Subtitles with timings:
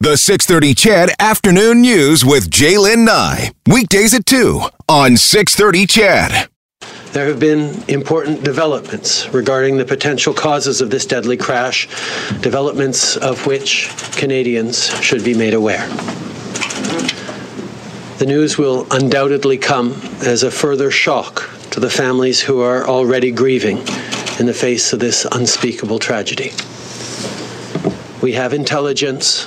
[0.00, 3.50] The 630 CHED Afternoon News with J'lyn Nye.
[3.66, 6.48] Weekdays at 2 on 630 CHED.
[7.10, 11.88] There have been important developments regarding the potential causes of this deadly crash,
[12.40, 15.88] developments of which Canadians should be made aware.
[18.18, 23.32] The news will undoubtedly come as a further shock to the families who are already
[23.32, 23.78] grieving
[24.38, 26.52] in the face of this unspeakable tragedy.
[28.22, 29.46] We have intelligence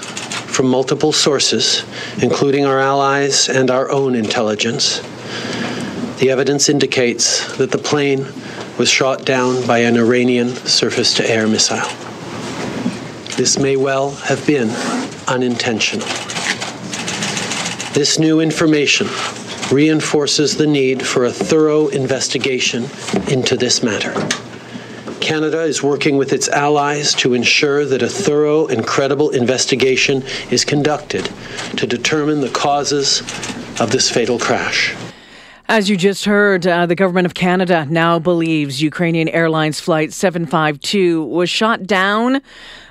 [0.52, 1.86] from multiple sources,
[2.22, 5.00] including our allies and our own intelligence.
[6.20, 8.28] The evidence indicates that the plane
[8.78, 11.82] was shot down by an Iranian surface to air missile.
[13.38, 14.70] This may well have been
[15.28, 16.08] unintentional.
[17.94, 19.08] This new information
[19.72, 22.84] reinforces the need for a thorough investigation
[23.30, 24.14] into this matter.
[25.32, 30.66] Canada is working with its allies to ensure that a thorough and credible investigation is
[30.66, 31.24] conducted
[31.78, 33.22] to determine the causes
[33.80, 34.94] of this fatal crash.
[35.70, 41.24] As you just heard, uh, the government of Canada now believes Ukrainian Airlines Flight 752
[41.24, 42.42] was shot down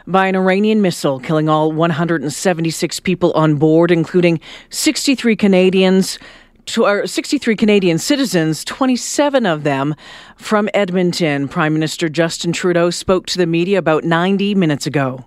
[0.06, 6.19] by an Iranian missile, killing all 176 people on board, including 63 Canadians
[6.66, 9.94] to our 63 Canadian citizens, 27 of them
[10.36, 11.48] from Edmonton.
[11.48, 15.25] Prime Minister Justin Trudeau spoke to the media about 90 minutes ago.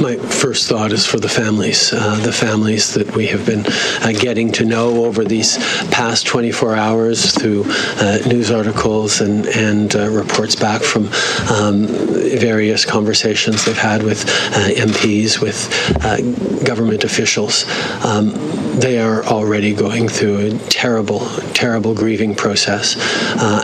[0.00, 4.12] My first thought is for the families, uh, the families that we have been uh,
[4.12, 5.56] getting to know over these
[5.88, 11.06] past 24 hours through uh, news articles and, and uh, reports back from
[11.50, 15.68] um, various conversations they've had with uh, MPs, with
[16.04, 16.20] uh,
[16.64, 17.64] government officials.
[18.04, 18.34] Um,
[18.78, 21.20] they are already going through a terrible,
[21.54, 22.96] terrible grieving process,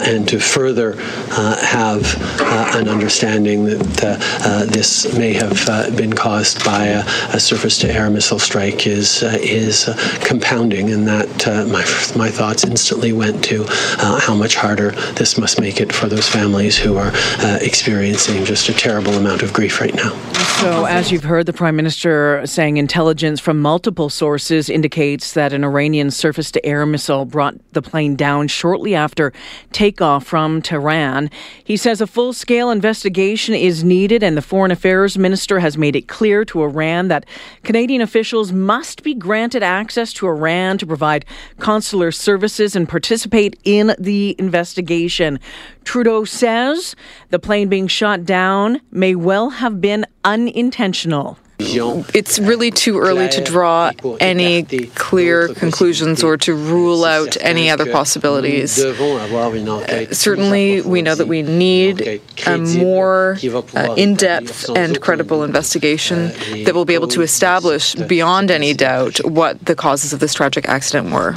[0.09, 0.97] and to further
[1.31, 2.17] have
[2.75, 5.53] an understanding that this may have
[5.97, 11.47] been caused by a, a surface-to-air missile strike is uh, is uh, compounding, and that
[11.47, 11.85] uh, my
[12.17, 13.65] my thoughts instantly went to
[13.99, 17.13] how much harder this must make it for those families who are
[17.61, 20.11] experiencing just a terrible amount of grief right now.
[20.61, 25.65] So, as you've heard the Prime Minister saying, intelligence from multiple sources indicates that an
[25.65, 29.33] Iranian surface-to-air missile brought the plane down shortly after
[29.73, 31.31] takeoff from Tehran.
[31.65, 36.07] He says a full-scale investigation is needed, and the Foreign Affairs Minister has made it
[36.07, 37.27] clear to Iran that
[37.65, 41.25] Canadian officials must be granted access to Iran to provide
[41.59, 45.41] consular services and participate in the investigation.
[45.83, 46.95] Trudeau says
[47.31, 51.37] the plane being shot down may well have been unintentional.
[52.15, 54.63] It's really too early to draw any
[54.95, 58.79] clear conclusions or to rule out any other possibilities.
[58.83, 63.37] Uh, certainly, we know that we need a more
[63.75, 66.29] uh, in depth and credible investigation
[66.65, 70.69] that will be able to establish beyond any doubt what the causes of this tragic
[70.69, 71.35] accident were.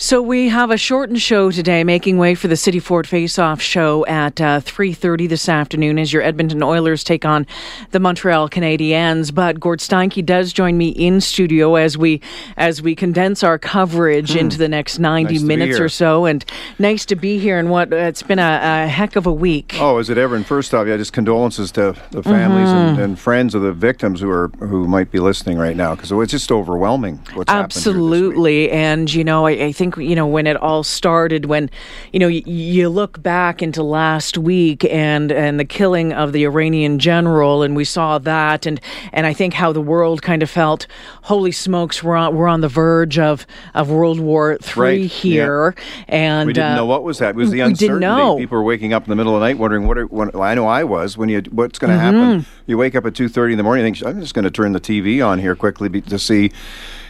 [0.00, 4.06] So we have a shortened show today, making way for the City Ford Face-Off show
[4.06, 7.48] at uh, 3.30 this afternoon as your Edmonton Oilers take on
[7.90, 9.34] the Montreal Canadiens.
[9.34, 12.20] But Gord Steinke does join me in studio as we
[12.56, 14.38] as we condense our coverage hmm.
[14.38, 16.26] into the next 90 nice minutes or so.
[16.26, 16.44] And
[16.78, 17.58] nice to be here.
[17.58, 19.74] And what it's been a, a, heck of a week.
[19.80, 20.36] Oh, is it ever?
[20.36, 22.88] And first off, yeah, just condolences to the families mm-hmm.
[22.90, 26.12] and, and, friends of the victims who are who might be listening right now because
[26.12, 27.16] it's just overwhelming.
[27.34, 31.46] What's Absolutely, and you know, I, I think think you know when it all started
[31.46, 31.70] when
[32.12, 36.44] you know y- you look back into last week and and the killing of the
[36.44, 38.80] Iranian general and we saw that and
[39.12, 40.86] and I think how the world kind of felt
[41.22, 45.10] holy smokes we're on we're on the verge of of World War Three right.
[45.10, 46.04] here yeah.
[46.08, 48.92] and we didn't uh, know what was that it was the uncertainty people were waking
[48.92, 51.16] up in the middle of the night wondering what are, when, I know I was
[51.16, 52.16] when you what's going to mm-hmm.
[52.16, 54.50] happen you wake up at 2:30 in the morning you think I'm just going to
[54.50, 56.50] turn the TV on here quickly to see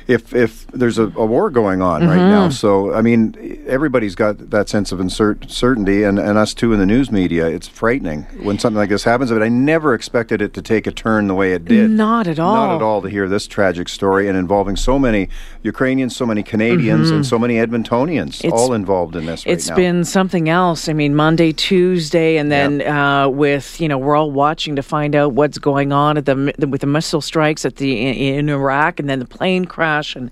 [0.08, 2.10] if if there's a, a war going on mm-hmm.
[2.10, 2.48] right now.
[2.48, 6.86] So I mean, everybody's got that sense of uncertainty, and, and us too in the
[6.86, 7.46] news media.
[7.46, 9.30] It's frightening when something like this happens.
[9.30, 11.90] But I never expected it to take a turn the way it did.
[11.90, 12.54] Not at all.
[12.54, 15.28] Not at all to hear this tragic story and involving so many
[15.62, 17.16] Ukrainians, so many Canadians, mm-hmm.
[17.16, 19.44] and so many Edmontonians it's, all involved in this.
[19.44, 19.76] Right it's now.
[19.76, 20.88] been something else.
[20.88, 23.24] I mean, Monday, Tuesday, and then yeah.
[23.24, 26.54] uh, with you know we're all watching to find out what's going on at the
[26.66, 30.30] with the missile strikes at the in, in Iraq, and then the plane crash fashion.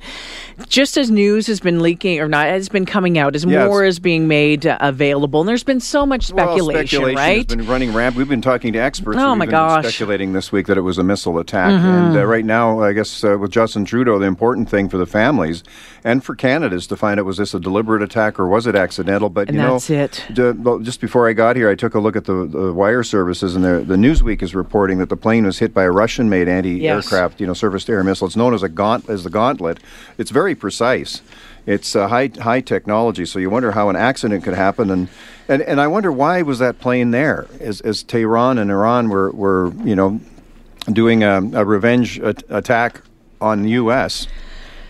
[0.69, 3.69] Just as news has been leaking or not has been coming out, as yes.
[3.69, 7.51] more is being made uh, available, and there's been so much speculation, well, speculation right?
[7.51, 8.17] Has been running ramp.
[8.17, 9.19] We've been talking to experts.
[9.21, 9.85] Oh my gosh!
[9.85, 11.87] Speculating this week that it was a missile attack, mm-hmm.
[11.87, 15.07] and uh, right now, I guess uh, with Justin Trudeau, the important thing for the
[15.07, 15.63] families
[16.05, 18.77] and for Canada is to find out was this a deliberate attack or was it
[18.77, 19.29] accidental.
[19.29, 20.25] But and you that's know, it.
[20.33, 23.57] D- just before I got here, I took a look at the, the wire services,
[23.57, 27.35] and the, the Newsweek is reporting that the plane was hit by a Russian-made anti-aircraft,
[27.35, 27.41] yes.
[27.41, 28.29] you know, surface-to-air missile.
[28.29, 29.81] It's known as a gaunt as the Gauntlet.
[30.19, 31.23] It's very precise.
[31.67, 35.09] It's uh, high high technology, so you wonder how an accident could happen, and
[35.49, 37.49] and, and I wonder why was that plane there?
[37.61, 40.21] As, as Tehran and Iran were, were you know
[40.93, 43.03] doing a, a revenge attack
[43.41, 44.29] on the U.S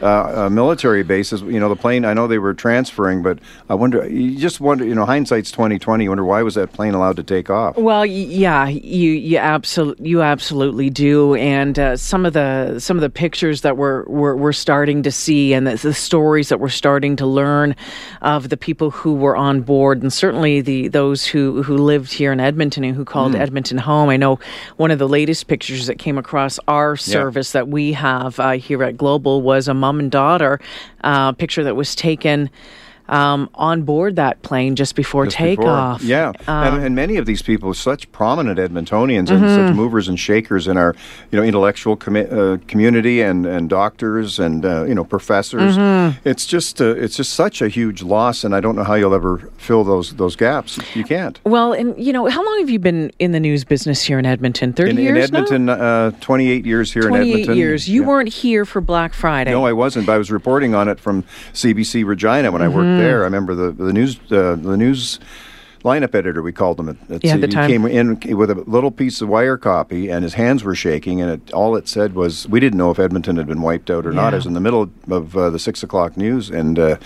[0.00, 1.42] uh, military bases.
[1.42, 2.04] You know, the plane.
[2.04, 3.38] I know they were transferring, but
[3.68, 4.08] I wonder.
[4.08, 4.84] You just wonder.
[4.84, 6.04] You know, hindsight's twenty twenty.
[6.04, 7.76] You wonder why was that plane allowed to take off?
[7.76, 11.34] Well, yeah, you you absolutely you absolutely do.
[11.34, 15.12] And uh, some of the some of the pictures that we're we're, we're starting to
[15.12, 17.74] see, and the, the, stories that we're starting to learn
[18.22, 22.32] of the people who were on board, and certainly the those who who lived here
[22.32, 23.40] in Edmonton and who called mm.
[23.40, 24.08] Edmonton home.
[24.08, 24.38] I know
[24.76, 27.60] one of the latest pictures that came across our service yeah.
[27.60, 30.58] that we have uh, here at Global was a mom and daughter
[31.04, 32.50] uh, picture that was taken
[33.08, 36.00] um, on board that plane just before just takeoff.
[36.00, 36.10] Before.
[36.10, 39.66] Yeah, um, and, and, many of these people, such prominent Edmontonians and mm-hmm.
[39.66, 40.94] such movers and shakers in our,
[41.30, 45.76] you know, intellectual uh, community and, and doctors and uh, you know professors.
[45.76, 46.28] Mm-hmm.
[46.28, 49.14] It's just uh, it's just such a huge loss, and I don't know how you'll
[49.14, 50.78] ever fill those those gaps.
[50.94, 51.38] You can't.
[51.44, 54.26] Well, and you know, how long have you been in the news business here in
[54.26, 54.72] Edmonton?
[54.72, 55.16] Thirty in, years.
[55.16, 57.56] In Edmonton, uh, twenty eight years here 28 in Edmonton.
[57.56, 57.88] years.
[57.88, 58.08] You yeah.
[58.08, 59.50] weren't here for Black Friday.
[59.50, 60.06] No, I wasn't.
[60.06, 61.22] But I was reporting on it from
[61.52, 62.72] CBC Regina when mm-hmm.
[62.72, 62.98] I worked mm.
[62.98, 63.22] there.
[63.22, 65.18] I remember the the news uh, the news
[65.84, 66.88] lineup editor we called him.
[66.88, 67.70] At, at yeah, the time.
[67.70, 71.20] He came in with a little piece of wire copy, and his hands were shaking,
[71.20, 74.04] and it, all it said was, "We didn't know if Edmonton had been wiped out
[74.06, 74.20] or yeah.
[74.20, 76.78] not." It was in the middle of uh, the six o'clock news, and.
[76.78, 76.96] Uh,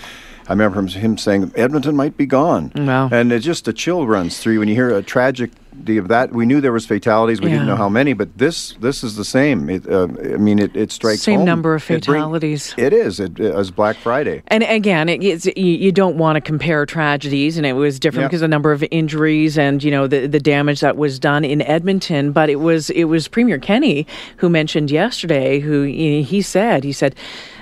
[0.51, 3.07] I remember him saying Edmonton might be gone, wow.
[3.09, 4.59] and it just a chill runs through you.
[4.59, 6.33] when you hear a tragedy of that.
[6.33, 7.39] We knew there was fatalities.
[7.39, 7.53] We yeah.
[7.53, 9.69] didn't know how many, but this this is the same.
[9.69, 11.45] It, uh, I mean, it, it strikes same home.
[11.45, 12.71] number of fatalities.
[12.71, 13.21] It, bring, it is.
[13.21, 14.43] It, it was Black Friday.
[14.47, 18.41] And again, it, you, you, don't want to compare tragedies, and it was different because
[18.41, 21.61] of the number of injuries and you know the the damage that was done in
[21.61, 22.33] Edmonton.
[22.33, 24.05] But it was it was Premier Kenney
[24.35, 25.61] who mentioned yesterday.
[25.61, 27.15] Who he said he said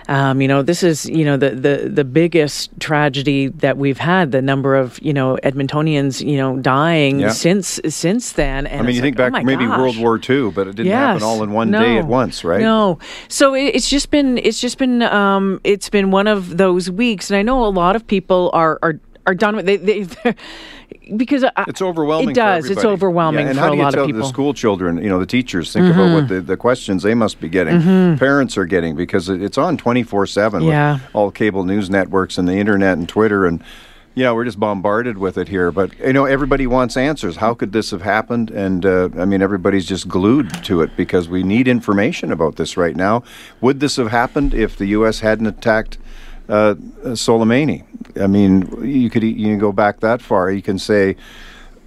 [0.09, 4.31] um, you know, this is you know the, the the biggest tragedy that we've had.
[4.31, 7.29] The number of you know Edmontonians you know dying yeah.
[7.29, 8.65] since since then.
[8.65, 9.77] And I mean, you think like, back oh maybe gosh.
[9.77, 10.97] World War II, but it didn't yes.
[10.97, 11.79] happen all in one no.
[11.79, 12.59] day at once, right?
[12.59, 12.97] No.
[13.27, 17.29] So it, it's just been it's just been um, it's been one of those weeks,
[17.29, 20.07] and I know a lot of people are are are done with they, they
[21.15, 22.31] because I, it's overwhelming.
[22.31, 22.69] It does.
[22.69, 24.21] It's overwhelming yeah, for a lot of people.
[24.21, 25.99] The school children, you know, the teachers think mm-hmm.
[25.99, 27.79] about what the, the questions they must be getting.
[27.79, 28.17] Mm-hmm.
[28.17, 30.63] Parents are getting because it's on twenty four seven.
[30.63, 30.99] Yeah.
[31.13, 33.63] all cable news networks and the internet and Twitter and.
[34.15, 37.37] Yeah, we're just bombarded with it here, but you know everybody wants answers.
[37.37, 38.49] How could this have happened?
[38.49, 42.75] And uh, I mean, everybody's just glued to it because we need information about this
[42.75, 43.23] right now.
[43.61, 45.21] Would this have happened if the U.S.
[45.21, 45.99] hadn't attacked
[46.49, 47.85] uh, Soleimani.
[48.19, 50.51] I mean, you could you can go back that far.
[50.51, 51.15] You can say,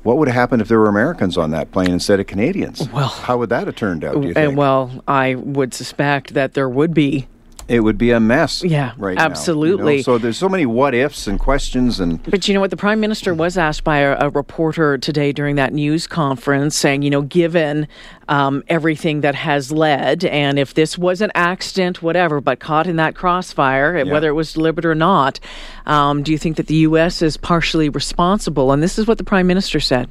[0.02, 2.88] what would have happened if there were Americans on that plane instead of Canadians?
[2.88, 4.20] Well, how would that have turned out?
[4.20, 4.56] Do you think?
[4.56, 7.26] Well, I would suspect that there would be
[7.68, 8.62] it would be a mess.
[8.62, 9.18] Yeah, right.
[9.18, 9.84] Absolutely.
[9.84, 10.02] Now, you know?
[10.02, 12.22] So there's so many what ifs and questions and.
[12.24, 12.70] But you know what?
[12.70, 17.02] The prime minister was asked by a, a reporter today during that news conference, saying,
[17.02, 17.88] you know, given
[18.28, 22.96] um, everything that has led, and if this was an accident, whatever, but caught in
[22.96, 24.12] that crossfire, yeah.
[24.12, 25.38] whether it was deliberate or not,
[25.86, 27.22] um, do you think that the U.S.
[27.22, 28.72] is partially responsible?
[28.72, 30.08] And this is what the prime minister said.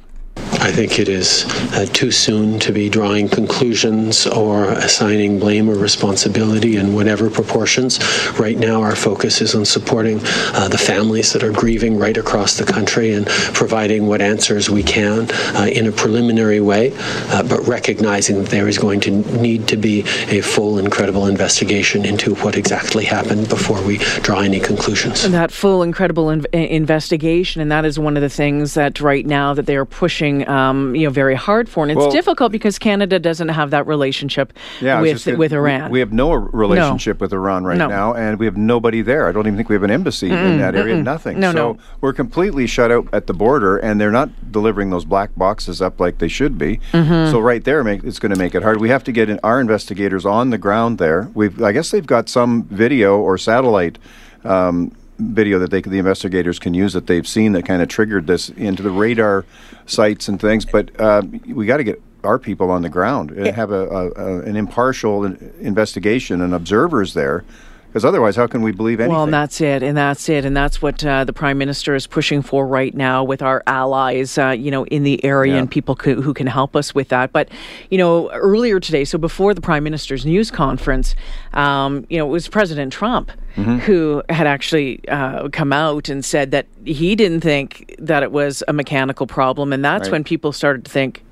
[0.62, 1.44] I think it is
[1.74, 7.98] uh, too soon to be drawing conclusions or assigning blame or responsibility in whatever proportions.
[8.38, 10.20] Right now, our focus is on supporting
[10.54, 14.82] uh, the families that are grieving right across the country and providing what answers we
[14.82, 16.92] can uh, in a preliminary way,
[17.30, 21.26] uh, but recognizing that there is going to need to be a full and credible
[21.26, 25.24] investigation into what exactly happened before we draw any conclusions.
[25.24, 29.00] And that full and credible in- investigation, and that is one of the things that
[29.00, 31.96] right now that they are pushing pushing, um, you know, very hard for, and it's
[31.96, 35.84] well, difficult because Canada doesn't have that relationship yeah, with with Iran.
[35.84, 37.24] We, we, have no relationship no.
[37.24, 37.88] with Iran right no.
[37.88, 39.28] now, and we have nobody there.
[39.28, 40.96] I don't even think we have an embassy mm-mm, in that area.
[40.96, 41.04] Mm-mm.
[41.04, 41.40] Nothing.
[41.40, 41.78] No, so no.
[42.02, 45.98] we're completely shut out at the border, and they're not delivering those black boxes up
[45.98, 46.80] like they should be.
[46.92, 47.30] Mm-hmm.
[47.30, 48.78] So right there, make, it's going to make it hard.
[48.78, 51.30] We have to get in, our investigators on the ground there.
[51.32, 53.98] We've, I guess, they've got some video or satellite.
[54.44, 58.26] Um, video that they the investigators can use that they've seen that kind of triggered
[58.26, 59.44] this into the radar
[59.86, 60.64] sites and things.
[60.64, 64.10] But uh, we got to get our people on the ground and have a, a,
[64.12, 67.44] a, an impartial investigation and observers there
[67.92, 69.14] because otherwise, how can we believe anything?
[69.14, 72.06] Well, and that's it, and that's it, and that's what uh, the prime minister is
[72.06, 75.58] pushing for right now with our allies, uh, you know, in the area, yeah.
[75.58, 77.34] and people co- who can help us with that.
[77.34, 77.50] But
[77.90, 81.14] you know, earlier today, so before the prime minister's news conference,
[81.52, 83.30] um, you know, it was President Trump.
[83.56, 83.80] Mm-hmm.
[83.80, 88.62] Who had actually uh, come out and said that he didn't think that it was
[88.66, 90.12] a mechanical problem, and that's right.
[90.12, 91.22] when people started to think,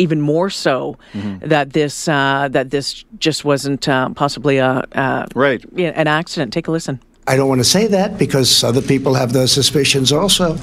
[0.00, 1.46] even more so mm-hmm.
[1.46, 6.52] that this uh, that this just wasn't uh, possibly a, a right an accident.
[6.52, 7.00] Take a listen.
[7.26, 10.54] I don't want to say that because other people have those suspicions also.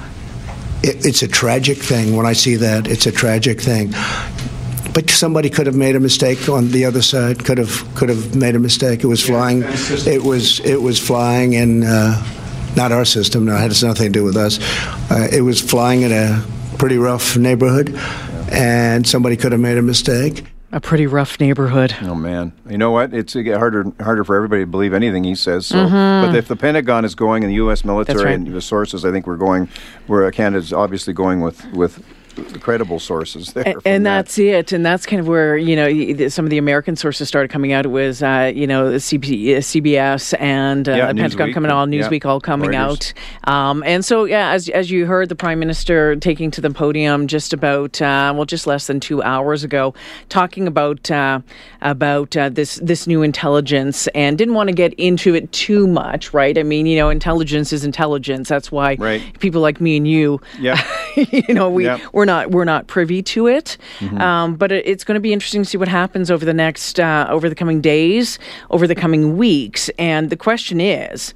[0.84, 2.88] It, it's a tragic thing when I see that.
[2.88, 3.94] It's a tragic thing.
[4.94, 7.46] But somebody could have made a mistake on the other side.
[7.46, 9.04] Could have could have made a mistake.
[9.04, 9.64] It was flying.
[9.64, 12.24] It was it was flying in uh,
[12.76, 13.46] not our system.
[13.46, 14.60] No, it has nothing to do with us.
[15.12, 16.44] Uh, it was flying in a
[16.78, 17.90] pretty rough neighborhood
[18.52, 20.46] and somebody could have made a mistake.
[20.72, 21.96] A pretty rough neighborhood.
[22.02, 23.14] Oh man, you know what?
[23.14, 25.66] It's harder harder for everybody to believe anything he says.
[25.66, 26.30] So, mm-hmm.
[26.30, 27.86] but if the Pentagon is going and the U.S.
[27.86, 28.34] military right.
[28.34, 29.70] and the sources, I think we're going.
[30.08, 32.04] Where Canada's obviously going with with
[32.60, 33.66] credible sources there.
[33.66, 34.26] And, and that.
[34.26, 34.72] that's it.
[34.72, 37.86] And that's kind of where, you know, some of the American sources started coming out.
[37.86, 42.30] It was, uh, you know, CBS uh, and uh, yeah, Pentagon coming out, Newsweek yeah.
[42.30, 43.14] all coming Reuters.
[43.46, 43.52] out.
[43.52, 47.28] Um, and so, yeah, as, as you heard the Prime Minister taking to the podium
[47.28, 49.94] just about, uh, well, just less than two hours ago,
[50.30, 51.40] talking about uh,
[51.82, 56.34] about uh, this this new intelligence and didn't want to get into it too much,
[56.34, 56.58] right?
[56.58, 58.50] I mean, you know, intelligence is intelligence.
[58.50, 59.22] That's why right.
[59.40, 60.82] people like me and you, yeah.
[61.16, 63.78] you know, we, we're not we're not privy to it.
[64.00, 64.22] Mm-hmm.
[64.22, 67.00] Um, but it, it's going to be interesting to see what happens over the next
[67.00, 68.38] uh, over the coming days,
[68.70, 69.90] over the coming weeks.
[69.98, 71.34] And the question is,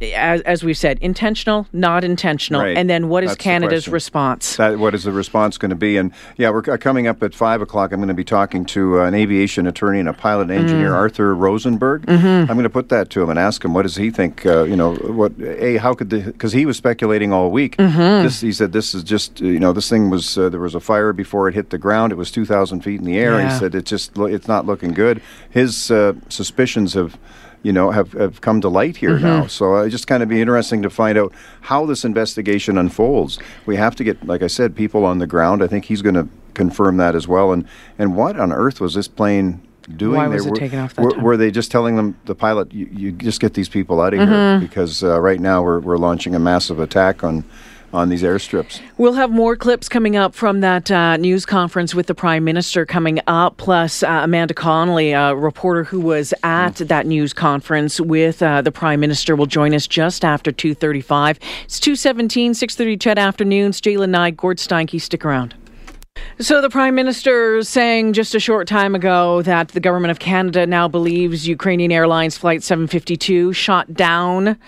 [0.00, 2.76] as, as we've said, intentional, not intentional, right.
[2.76, 4.56] and then what is That's Canada's response?
[4.56, 5.96] That, what is the response going to be?
[5.96, 7.92] And yeah, we're coming up at five o'clock.
[7.92, 10.96] I'm going to be talking to uh, an aviation attorney and a pilot engineer, mm.
[10.96, 12.06] Arthur Rosenberg.
[12.06, 12.50] Mm-hmm.
[12.50, 14.44] I'm going to put that to him and ask him what does he think.
[14.46, 17.76] Uh, you know, what a how could the because he was speculating all week.
[17.76, 18.24] Mm-hmm.
[18.24, 20.80] This he said this is just you know this thing was uh, there was a
[20.80, 22.12] fire before it hit the ground.
[22.12, 23.38] It was 2,000 feet in the air.
[23.38, 23.52] Yeah.
[23.52, 25.22] He said it's just it's not looking good.
[25.48, 27.18] His uh, suspicions have
[27.62, 29.24] you know, have, have come to light here mm-hmm.
[29.24, 29.46] now.
[29.46, 33.38] So uh, it just kind of be interesting to find out how this investigation unfolds.
[33.66, 35.62] We have to get, like I said, people on the ground.
[35.62, 37.52] I think he's going to confirm that as well.
[37.52, 37.66] And
[37.98, 39.60] and what on earth was this plane
[39.96, 40.16] doing?
[40.16, 41.22] Why was they, it were, taken off that were, time?
[41.22, 44.20] were they just telling them the pilot, you, you just get these people out of
[44.20, 44.32] mm-hmm.
[44.32, 47.44] here because uh, right now we're we're launching a massive attack on
[47.92, 48.80] on these airstrips.
[48.98, 52.86] We'll have more clips coming up from that uh, news conference with the Prime Minister
[52.86, 56.88] coming up, plus uh, Amanda Connolly, a reporter who was at mm.
[56.88, 61.38] that news conference with uh, the Prime Minister, will join us just after 2.35.
[61.64, 63.80] It's 2.17, 6.30 CHED Afternoons.
[63.80, 65.54] J'lyn Nye, Gord Steinke, stick around.
[66.38, 70.66] So, the Prime Minister saying just a short time ago that the Government of Canada
[70.66, 74.58] now believes Ukrainian Airlines Flight 752 shot down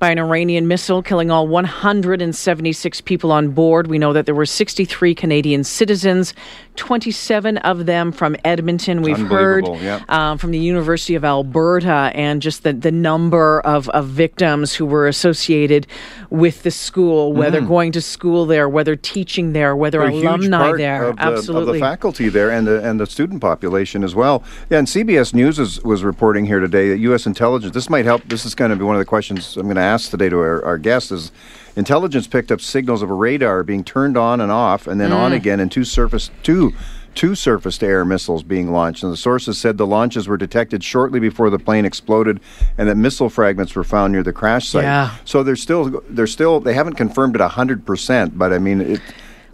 [0.00, 3.86] by an Iranian missile, killing all 176 people on board.
[3.86, 6.32] We know that there were 63 Canadian citizens,
[6.76, 9.02] 27 of them from Edmonton.
[9.02, 10.02] We've heard yeah.
[10.08, 14.86] um, from the University of Alberta and just the, the number of, of victims who
[14.86, 15.86] were associated
[16.30, 17.68] with the school, whether mm.
[17.68, 21.08] going to school there, whether teaching there, whether They're alumni there.
[21.08, 21.68] Of the, Absolutely.
[21.68, 24.42] Of the faculty there and the, and the student population as well.
[24.70, 27.26] Yeah, and CBS News is, was reporting here today that U.S.
[27.26, 29.76] intelligence, this might help, this is going to be one of the questions I'm going
[29.76, 31.32] to asked today to our, our guests is
[31.76, 35.16] intelligence picked up signals of a radar being turned on and off and then mm.
[35.16, 36.72] on again and two surface two
[37.14, 40.82] two surface to air missiles being launched and the sources said the launches were detected
[40.82, 42.40] shortly before the plane exploded
[42.78, 45.14] and that missile fragments were found near the crash site yeah.
[45.24, 49.00] so they're still they're still they haven't confirmed it 100% but i mean it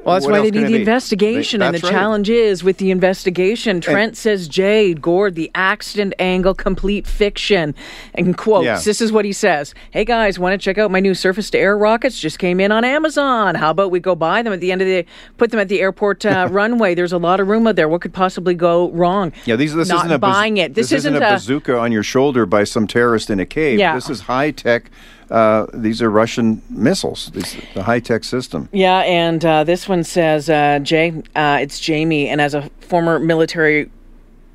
[0.07, 1.59] well, that's what why they need the investigation.
[1.59, 1.91] They, and the right.
[1.91, 7.75] challenge is with the investigation, Trent and, says, Jade, Gord, the accident angle, complete fiction.
[8.15, 8.79] And quotes, yeah.
[8.79, 11.59] this is what he says Hey guys, want to check out my new surface to
[11.59, 12.21] air rockets?
[12.21, 13.57] Just came in on Amazon.
[13.57, 15.05] How about we go buy them at the end of the
[15.39, 16.95] put them at the airport uh, runway?
[16.95, 17.89] There's a lot of room out there.
[17.89, 19.33] What could possibly go wrong?
[19.45, 20.75] Yeah, these, this Not isn't a buying it.
[20.75, 23.81] This, this isn't, isn't a bazooka on your shoulder by some terrorist in a cave.
[23.81, 23.97] Yeah.
[23.97, 24.89] This is high tech
[25.30, 28.68] uh, these are Russian missiles, these, the high tech system.
[28.73, 33.18] Yeah, and uh, this one says, uh, Jay, uh, it's Jamie, and as a former
[33.18, 33.90] military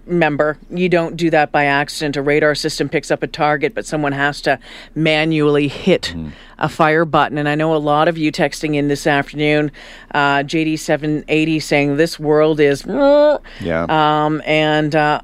[0.06, 2.18] member, you don't do that by accident.
[2.18, 4.60] A radar system picks up a target, but someone has to
[4.96, 6.32] manually hit mm.
[6.58, 7.38] a fire button.
[7.38, 9.72] And I know a lot of you texting in this afternoon,
[10.14, 12.86] uh, JD780 saying this world is.
[12.86, 13.86] Yeah.
[13.90, 15.22] Um, and uh,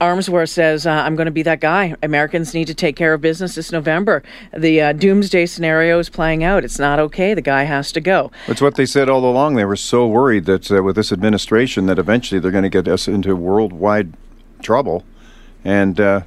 [0.00, 1.94] Armsworth says, uh, I'm going to be that guy.
[2.02, 4.22] Americans need to take care of business this November.
[4.54, 6.64] The uh, doomsday scenario is playing out.
[6.64, 7.32] It's not okay.
[7.32, 8.30] The guy has to go.
[8.46, 9.54] It's what they said all along.
[9.54, 12.86] They were so worried that uh, with this administration that eventually they're going to get
[12.86, 14.12] us into worldwide
[14.60, 15.04] trouble.
[15.64, 16.20] And uh,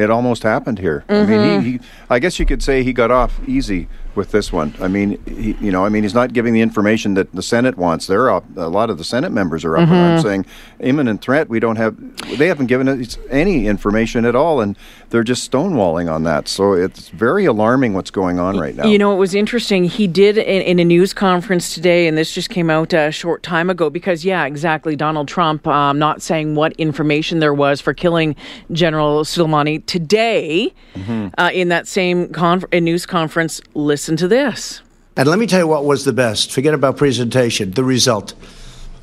[0.00, 1.04] it almost happened here.
[1.08, 1.32] Mm-hmm.
[1.32, 1.84] I mean, he, mm-hmm.
[1.84, 4.74] he, I guess you could say he got off easy with this one.
[4.80, 7.76] I mean, he, you know, I mean, he's not giving the information that the Senate
[7.76, 8.06] wants.
[8.06, 8.44] They're up.
[8.56, 9.94] A lot of the Senate members are up mm-hmm.
[9.94, 10.46] and saying
[10.80, 11.48] imminent threat.
[11.48, 11.96] We don't have.
[12.38, 14.76] They haven't given us any information at all, and
[15.10, 16.48] they're just stonewalling on that.
[16.48, 18.86] So it's very alarming what's going on right now.
[18.86, 19.84] You know, it was interesting.
[19.84, 23.42] He did in, in a news conference today, and this just came out a short
[23.42, 23.90] time ago.
[23.90, 24.96] Because yeah, exactly.
[24.96, 28.36] Donald Trump um, not saying what information there was for killing
[28.72, 31.28] General Soleimani today mm-hmm.
[31.38, 32.32] uh, in that same
[32.72, 33.60] news conference.
[33.74, 34.80] Listen to this.
[35.16, 36.52] And let me tell you what was the best.
[36.52, 38.34] Forget about presentation, the result.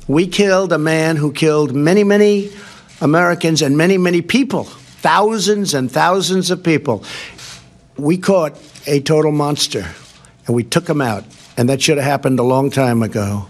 [0.08, 2.50] We killed a man who killed many, many
[3.00, 7.04] Americans and many, many people, thousands and thousands of people.
[7.96, 9.86] We caught a total monster
[10.46, 11.24] and we took him out.
[11.56, 13.46] And that should have happened a long time ago.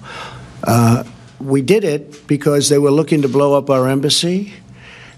[0.64, 1.05] Uh,
[1.40, 4.52] we did it because they were looking to blow up our embassy.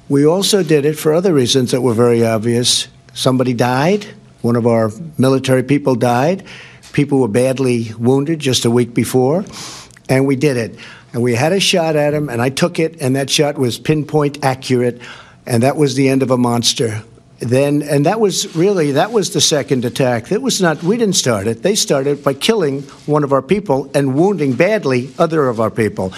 [0.09, 2.89] We also did it for other reasons that were very obvious.
[3.15, 4.07] Somebody died,
[4.43, 6.45] one of our military people died.
[6.93, 9.45] People were badly wounded just a week before,
[10.09, 10.77] and we did it.
[11.13, 13.79] And we had a shot at him, and I took it, and that shot was
[13.79, 15.01] pinpoint accurate,
[15.51, 17.03] and that was the end of a monster.
[17.41, 20.29] Then, and that was really that was the second attack.
[20.29, 21.63] That was not we didn't start it.
[21.63, 26.13] They started by killing one of our people and wounding badly other of our people.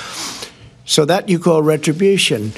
[0.84, 2.52] So that you call retribution.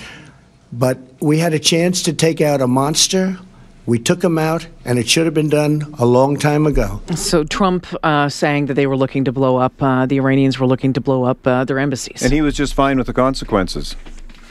[0.73, 3.38] But we had a chance to take out a monster
[3.87, 7.02] we took him out, and it should have been done a long time ago.
[7.14, 10.66] So Trump uh, saying that they were looking to blow up, uh, the Iranians were
[10.66, 12.23] looking to blow up uh, their embassies.
[12.23, 13.95] And he was just fine with the consequences.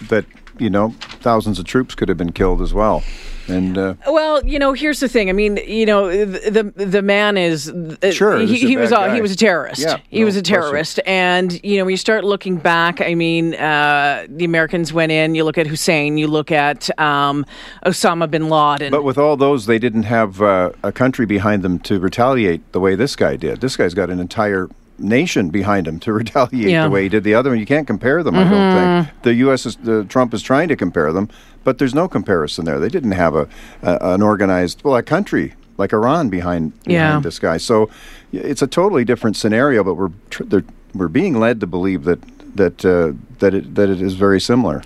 [0.10, 0.26] That,
[0.60, 0.90] you know,
[1.22, 3.04] thousands of troops could have been killed as well.
[3.48, 5.30] And uh, well, you know, here's the thing.
[5.30, 9.22] I mean, you know, the the man is uh, sure he, he was a, he
[9.22, 9.82] was a terrorist.
[9.82, 13.16] Yeah, he no, was a terrorist, and you know, when you start looking back, I
[13.16, 15.36] mean, uh, the Americans went in.
[15.36, 16.18] You look at Hussein.
[16.18, 17.46] You look at um,
[17.86, 18.92] Osama bin Laden.
[18.92, 22.80] But with all those, they didn't have uh, a country behind them to retaliate the
[22.80, 23.60] way this guy did.
[23.60, 24.70] This guy's got an entire
[25.04, 26.84] nation behind him to retaliate yeah.
[26.84, 27.60] the way he did the other one.
[27.60, 28.36] You can't compare them.
[28.36, 28.54] Mm-hmm.
[28.54, 29.24] I don't think mm-hmm.
[29.24, 29.66] the U.S.
[29.66, 31.30] is the, Trump is trying to compare them,
[31.64, 32.80] but there's no comparison there.
[32.80, 33.48] They didn't have a,
[33.82, 37.20] a an organized well a country like Iran behind, behind yeah.
[37.20, 37.58] this guy.
[37.58, 37.90] So
[38.32, 39.84] it's a totally different scenario.
[39.84, 40.60] But we're tr-
[40.94, 42.20] we're being led to believe that
[42.56, 44.84] that uh, that it that it is very similar.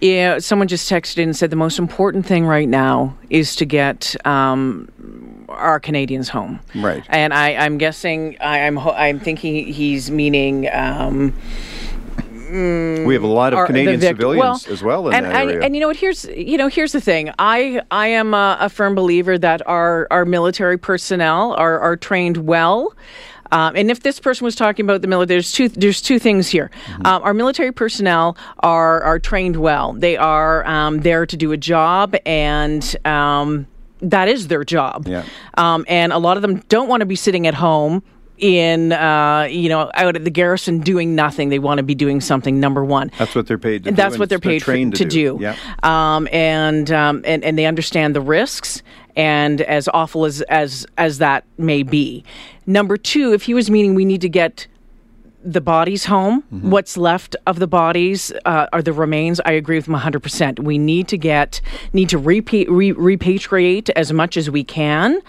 [0.00, 3.64] Yeah, someone just texted in and said the most important thing right now is to
[3.64, 4.88] get um,
[5.48, 6.60] our Canadians home.
[6.74, 7.04] Right.
[7.08, 10.68] And I, I'm guessing I, am I'm, I'm thinking he's meaning.
[10.72, 11.32] Um,
[12.22, 15.56] mm, we have a lot of Canadian civilians well, as well in and, that area.
[15.56, 15.96] And, and, you know what?
[15.96, 17.30] Here's you know here's the thing.
[17.38, 22.38] I I am a, a firm believer that our our military personnel are are trained
[22.38, 22.94] well.
[23.52, 26.48] Um, and if this person was talking about the military, there's two there's two things
[26.48, 26.70] here.
[26.86, 27.06] Mm-hmm.
[27.06, 29.92] Um, our military personnel are are trained well.
[29.92, 33.66] They are um, there to do a job, and um,
[34.00, 35.06] that is their job.
[35.06, 35.24] Yeah.
[35.56, 38.02] Um, and a lot of them don't want to be sitting at home
[38.40, 41.48] in uh, you know out at the garrison doing nothing.
[41.48, 42.58] They want to be doing something.
[42.58, 43.84] Number one, that's what they're paid.
[43.84, 45.38] to That's do, what they're paid for, to, to, do.
[45.38, 45.38] do.
[45.40, 45.56] Yeah.
[45.82, 48.82] Um, and um, and and they understand the risks.
[49.16, 52.24] And as awful as as as that may be,
[52.66, 54.66] number two, if he was meaning we need to get
[55.42, 56.42] the bodies home.
[56.42, 56.70] Mm-hmm.
[56.70, 59.40] What's left of the bodies uh, are the remains.
[59.44, 60.60] I agree with him 100%.
[60.60, 61.60] We need to get,
[61.92, 65.20] need to repa- re- repatriate as much as we can.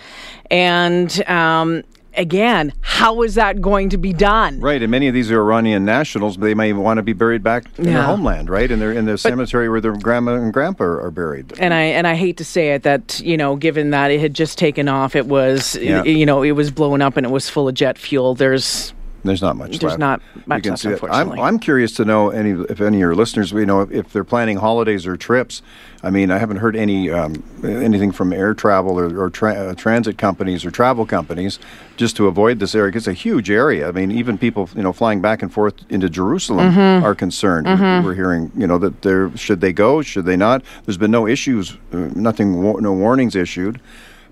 [0.49, 1.83] And, um,
[2.15, 4.59] again, how is that going to be done?
[4.59, 6.37] Right, and many of these are Iranian nationals.
[6.37, 7.93] They may want to be buried back in yeah.
[7.93, 8.69] their homeland, right?
[8.69, 11.53] In their in the cemetery where their grandma and grandpa are buried.
[11.59, 14.33] And I and I hate to say it that you know, given that it had
[14.33, 16.03] just taken off, it was yeah.
[16.03, 18.35] you know it was blowing up and it was full of jet fuel.
[18.35, 18.93] There's
[19.23, 19.99] there's not much There's left.
[19.99, 21.39] not much left, unfortunately.
[21.39, 24.23] I'm, I'm, curious to know any if any of your listeners, you know, if they're
[24.23, 25.61] planning holidays or trips.
[26.03, 29.73] I mean, I haven't heard any um, anything from air travel or, or tra- uh,
[29.75, 31.59] transit companies or travel companies
[31.97, 32.91] just to avoid this area.
[32.95, 33.87] It's a huge area.
[33.87, 37.05] I mean, even people, you know, flying back and forth into Jerusalem mm-hmm.
[37.05, 37.67] are concerned.
[37.67, 38.05] Mm-hmm.
[38.05, 40.63] We're hearing, you know, that there should they go, should they not?
[40.85, 43.79] There's been no issues, uh, nothing, no warnings issued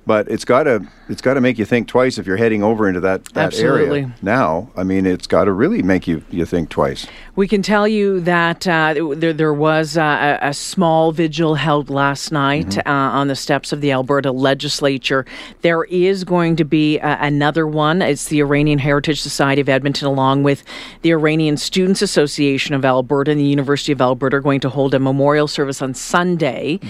[0.10, 2.88] but it's got to it's got to make you think twice if you're heading over
[2.88, 4.72] into that, that area now.
[4.76, 7.06] I mean, it's got to really make you you think twice.
[7.36, 12.32] We can tell you that uh, there there was uh, a, small vigil held last
[12.32, 12.90] night mm-hmm.
[12.90, 15.28] uh, on the steps of the Alberta Legislature.
[15.62, 18.02] There is going to be uh, another one.
[18.02, 20.64] It's the Iranian Heritage Society of Edmonton, along with
[21.04, 24.96] the Iranian Students Association of Alberta and the University of Alberta, are going to hold
[24.96, 26.80] a memorial service on Sunday.
[26.80, 26.90] Mm.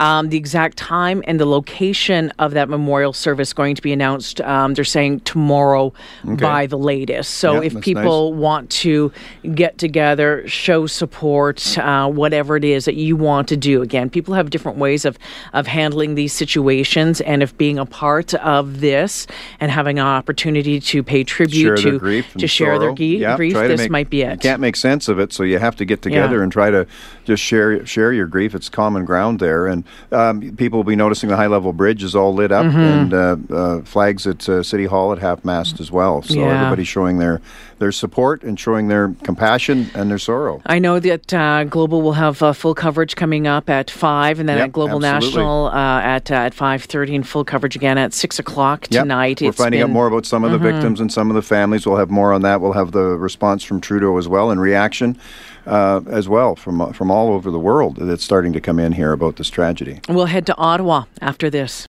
[0.00, 3.92] Um, the exact time and the location of that that memorial service going to be
[3.92, 4.40] announced.
[4.42, 5.94] Um, they're saying tomorrow
[6.26, 6.34] okay.
[6.34, 7.36] by the latest.
[7.36, 8.40] So if people nice.
[8.40, 9.10] want to
[9.54, 13.80] get together, show support, uh, whatever it is that you want to do.
[13.80, 15.18] Again, people have different ways of
[15.54, 19.26] of handling these situations, and if being a part of this
[19.58, 22.78] and having an opportunity to pay tribute share to to share sorrow.
[22.78, 24.32] their ge- grief, this make, might be it.
[24.32, 26.42] You can't make sense of it, so you have to get together yeah.
[26.42, 26.86] and try to
[27.24, 28.54] just share share your grief.
[28.54, 32.14] It's common ground there, and um, people will be noticing the high level bridge is
[32.14, 32.78] all lit up mm-hmm.
[32.78, 36.22] and uh, uh, flags at uh, City Hall at half mast as well.
[36.22, 36.56] So yeah.
[36.56, 37.40] everybody's showing their
[37.78, 40.60] their support and showing their compassion and their sorrow.
[40.66, 44.48] I know that uh, Global will have uh, full coverage coming up at five, and
[44.48, 45.40] then yep, at Global absolutely.
[45.40, 49.40] National uh, at at five thirty, and full coverage again at six o'clock tonight.
[49.40, 49.48] Yep.
[49.48, 49.90] We're finding been...
[49.90, 50.66] out more about some of the mm-hmm.
[50.66, 51.86] victims and some of the families.
[51.86, 52.60] We'll have more on that.
[52.60, 55.18] We'll have the response from Trudeau as well and reaction
[55.66, 59.12] uh, as well from from all over the world that's starting to come in here
[59.12, 60.00] about this tragedy.
[60.08, 61.72] We'll head to Ottawa after this.